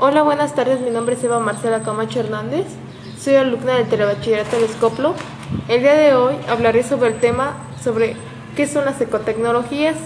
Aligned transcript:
Hola, 0.00 0.22
buenas 0.22 0.54
tardes. 0.54 0.80
Mi 0.80 0.90
nombre 0.90 1.16
es 1.16 1.24
Eva 1.24 1.40
Marcela 1.40 1.82
Camacho 1.82 2.20
Hernández. 2.20 2.66
Soy 3.18 3.34
alumna 3.34 3.74
del 3.74 3.88
Telebachillerato 3.88 4.54
del 4.54 4.66
Escoplo. 4.66 5.14
El 5.66 5.80
día 5.80 5.94
de 5.94 6.14
hoy 6.14 6.36
hablaré 6.48 6.84
sobre 6.84 7.08
el 7.08 7.18
tema 7.18 7.56
sobre 7.82 8.14
qué 8.54 8.68
son 8.68 8.84
las 8.84 9.00
ecotecnologías. 9.00 9.96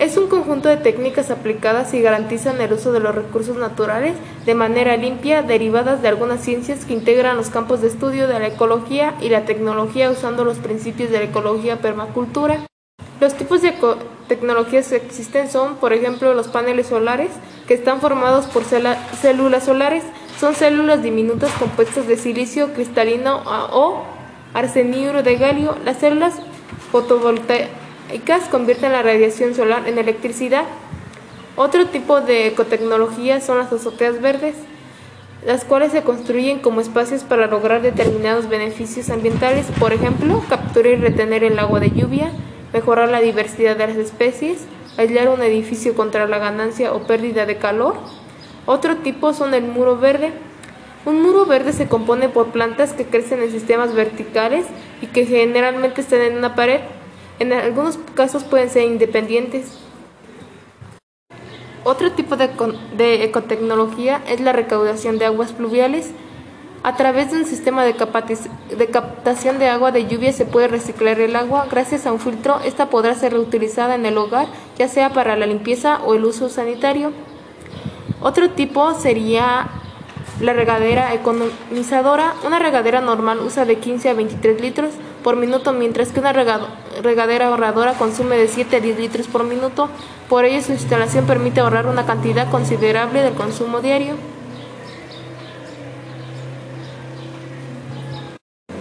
Es 0.00 0.16
un 0.16 0.26
conjunto 0.26 0.68
de 0.68 0.76
técnicas 0.76 1.30
aplicadas 1.30 1.94
y 1.94 2.02
garantizan 2.02 2.60
el 2.60 2.72
uso 2.72 2.90
de 2.90 2.98
los 2.98 3.14
recursos 3.14 3.56
naturales 3.56 4.16
de 4.44 4.56
manera 4.56 4.96
limpia, 4.96 5.42
derivadas 5.42 6.02
de 6.02 6.08
algunas 6.08 6.40
ciencias 6.40 6.84
que 6.84 6.94
integran 6.94 7.36
los 7.36 7.50
campos 7.50 7.80
de 7.80 7.86
estudio 7.86 8.26
de 8.26 8.40
la 8.40 8.48
ecología 8.48 9.14
y 9.20 9.28
la 9.28 9.44
tecnología 9.44 10.10
usando 10.10 10.44
los 10.44 10.58
principios 10.58 11.12
de 11.12 11.18
la 11.18 11.24
ecología 11.26 11.76
permacultura. 11.76 12.66
Los 13.20 13.34
tipos 13.34 13.62
de 13.62 13.72
tecnologías 14.26 14.88
que 14.88 14.96
existen 14.96 15.48
son, 15.48 15.76
por 15.76 15.92
ejemplo, 15.92 16.34
los 16.34 16.48
paneles 16.48 16.88
solares, 16.88 17.30
que 17.66 17.74
están 17.74 18.00
formados 18.00 18.46
por 18.46 18.64
células 18.64 19.64
solares. 19.64 20.04
Son 20.38 20.54
células 20.54 21.02
diminutas 21.02 21.52
compuestas 21.52 22.06
de 22.06 22.16
silicio 22.16 22.72
cristalino 22.72 23.42
o 23.72 24.02
arseniuro 24.52 25.22
de 25.22 25.36
galio. 25.36 25.76
Las 25.84 25.98
células 25.98 26.34
fotovoltaicas 26.90 28.48
convierten 28.50 28.92
la 28.92 29.02
radiación 29.02 29.54
solar 29.54 29.88
en 29.88 29.98
electricidad. 29.98 30.64
Otro 31.56 31.86
tipo 31.86 32.20
de 32.20 32.48
ecotecnologías 32.48 33.44
son 33.44 33.58
las 33.58 33.72
azoteas 33.72 34.20
verdes, 34.20 34.56
las 35.46 35.64
cuales 35.64 35.92
se 35.92 36.02
construyen 36.02 36.58
como 36.58 36.80
espacios 36.80 37.22
para 37.22 37.46
lograr 37.46 37.80
determinados 37.80 38.48
beneficios 38.48 39.08
ambientales, 39.10 39.66
por 39.78 39.92
ejemplo, 39.92 40.42
capturar 40.48 40.92
y 40.92 40.96
retener 40.96 41.44
el 41.44 41.58
agua 41.58 41.78
de 41.78 41.90
lluvia, 41.90 42.32
mejorar 42.72 43.08
la 43.08 43.20
diversidad 43.20 43.76
de 43.76 43.86
las 43.86 43.96
especies, 43.96 44.66
aislar 44.96 45.28
un 45.28 45.42
edificio 45.42 45.94
contra 45.94 46.26
la 46.26 46.38
ganancia 46.38 46.92
o 46.92 47.06
pérdida 47.06 47.46
de 47.46 47.58
calor. 47.58 47.96
Otro 48.66 48.96
tipo 48.98 49.32
son 49.34 49.54
el 49.54 49.64
muro 49.64 49.98
verde. 49.98 50.32
Un 51.04 51.22
muro 51.22 51.44
verde 51.44 51.72
se 51.72 51.88
compone 51.88 52.28
por 52.28 52.48
plantas 52.48 52.92
que 52.92 53.04
crecen 53.04 53.42
en 53.42 53.50
sistemas 53.50 53.94
verticales 53.94 54.66
y 55.02 55.06
que 55.06 55.26
generalmente 55.26 56.00
están 56.00 56.22
en 56.22 56.36
una 56.36 56.54
pared. 56.54 56.80
En 57.38 57.52
algunos 57.52 57.98
casos 58.14 58.44
pueden 58.44 58.70
ser 58.70 58.84
independientes. 58.84 59.78
Otro 61.86 62.12
tipo 62.12 62.36
de, 62.36 63.24
ecotecnología 63.24 64.22
es 64.26 64.40
la 64.40 64.54
recaudación 64.54 65.18
de 65.18 65.26
aguas 65.26 65.52
pluviales 65.52 66.12
a 66.84 66.96
través 66.96 67.30
de 67.30 67.38
un 67.38 67.46
sistema 67.46 67.82
de, 67.82 67.96
captación 67.96 69.58
de 69.58 69.68
agua 69.68 69.90
de 69.90 70.06
lluvia 70.06 70.34
se 70.34 70.44
puede 70.44 70.68
reciclar 70.68 71.18
el 71.18 71.34
agua. 71.34 71.66
Gracias 71.70 72.04
a 72.04 72.12
un 72.12 72.20
filtro, 72.20 72.60
esta 72.60 72.90
podrá 72.90 73.14
ser 73.14 73.32
reutilizada 73.32 73.94
en 73.94 74.04
el 74.04 74.18
hogar, 74.18 74.48
ya 74.78 74.86
sea 74.86 75.08
para 75.08 75.34
la 75.34 75.46
limpieza 75.46 76.02
o 76.04 76.12
el 76.12 76.26
uso 76.26 76.50
sanitario. 76.50 77.12
Otro 78.20 78.50
tipo 78.50 78.92
sería 78.92 79.68
la 80.42 80.52
regadera 80.52 81.14
economizadora. 81.14 82.34
Una 82.44 82.58
regadera 82.58 83.00
normal 83.00 83.38
usa 83.40 83.64
de 83.64 83.78
15 83.78 84.10
a 84.10 84.14
23 84.14 84.60
litros 84.60 84.90
por 85.22 85.36
minuto, 85.36 85.72
mientras 85.72 86.12
que 86.12 86.20
una 86.20 86.34
regadera 86.34 87.46
ahorradora 87.46 87.94
consume 87.94 88.36
de 88.36 88.46
7 88.46 88.76
a 88.76 88.80
10 88.80 88.98
litros 88.98 89.26
por 89.26 89.44
minuto. 89.44 89.88
Por 90.28 90.44
ello, 90.44 90.60
su 90.60 90.72
instalación 90.72 91.24
permite 91.24 91.60
ahorrar 91.60 91.86
una 91.86 92.04
cantidad 92.04 92.50
considerable 92.50 93.22
del 93.22 93.32
consumo 93.32 93.80
diario. 93.80 94.33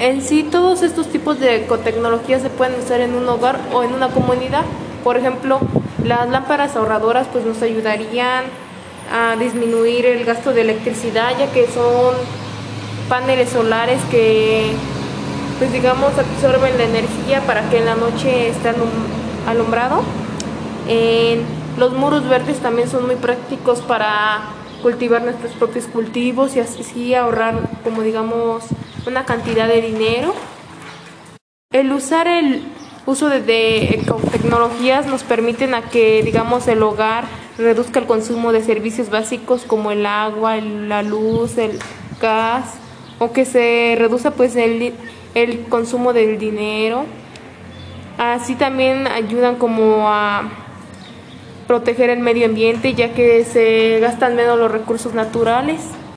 En 0.03 0.21
sí, 0.21 0.43
todos 0.43 0.81
estos 0.83 1.07
tipos 1.07 1.39
de 1.39 1.55
ecotecnologías 1.55 2.41
se 2.41 2.49
pueden 2.49 2.77
usar 2.77 2.99
en 2.99 3.15
un 3.15 3.25
hogar 3.29 3.57
o 3.71 3.83
en 3.83 3.93
una 3.93 4.09
comunidad. 4.09 4.65
Por 5.01 5.15
ejemplo, 5.15 5.61
las 6.03 6.29
lámparas 6.29 6.75
ahorradoras 6.75 7.25
pues 7.31 7.45
nos 7.45 7.61
ayudarían 7.61 8.43
a 9.09 9.37
disminuir 9.37 10.05
el 10.05 10.25
gasto 10.25 10.51
de 10.51 10.59
electricidad, 10.59 11.31
ya 11.39 11.49
que 11.53 11.67
son 11.67 12.15
paneles 13.07 13.51
solares 13.51 14.01
que 14.11 14.73
pues 15.57 15.71
digamos 15.71 16.11
absorben 16.17 16.77
la 16.77 16.83
energía 16.83 17.39
para 17.47 17.69
que 17.69 17.77
en 17.77 17.85
la 17.85 17.95
noche 17.95 18.49
esté 18.49 18.73
alumbrado. 19.47 20.03
los 21.77 21.93
muros 21.93 22.27
verdes 22.27 22.59
también 22.59 22.89
son 22.89 23.05
muy 23.05 23.15
prácticos 23.15 23.79
para 23.79 24.49
cultivar 24.81 25.21
nuestros 25.21 25.53
propios 25.53 25.85
cultivos 25.85 26.57
y 26.57 26.59
así 26.59 27.15
ahorrar 27.15 27.55
como 27.85 28.01
digamos 28.01 28.65
una 29.05 29.25
cantidad 29.25 29.67
de 29.67 29.81
dinero. 29.81 30.33
El 31.71 31.91
usar 31.91 32.27
el 32.27 32.63
uso 33.05 33.29
de, 33.29 33.41
tecnologías 34.31 35.07
nos 35.07 35.23
permiten 35.23 35.73
a 35.73 35.81
que, 35.81 36.23
digamos, 36.23 36.67
el 36.67 36.81
hogar 36.83 37.25
reduzca 37.57 37.99
el 37.99 38.05
consumo 38.05 38.51
de 38.51 38.63
servicios 38.63 39.09
básicos 39.09 39.63
como 39.63 39.91
el 39.91 40.05
agua, 40.05 40.57
la 40.57 41.03
luz, 41.03 41.57
el 41.57 41.79
gas, 42.21 42.75
o 43.19 43.31
que 43.31 43.45
se 43.45 43.95
reduzca 43.97 44.31
pues 44.31 44.55
el, 44.55 44.93
el 45.35 45.61
consumo 45.65 46.13
del 46.13 46.37
dinero. 46.37 47.05
Así 48.17 48.55
también 48.55 49.07
ayudan 49.07 49.55
como 49.55 50.07
a 50.07 50.49
proteger 51.67 52.09
el 52.09 52.19
medio 52.19 52.45
ambiente 52.45 52.93
ya 52.93 53.13
que 53.13 53.43
se 53.45 53.99
gastan 53.99 54.35
menos 54.35 54.59
los 54.59 54.71
recursos 54.71 55.13
naturales. 55.13 55.81